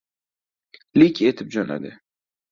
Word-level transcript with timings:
Lik 1.01 1.21
etib 1.27 1.51
jo‘nadi. 1.57 1.93